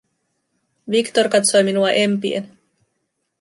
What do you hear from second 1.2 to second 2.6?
katsoi minua empien.